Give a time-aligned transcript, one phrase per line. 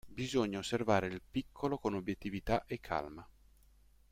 [0.13, 3.23] Bisogna osservare il piccolo con obiettività e calma.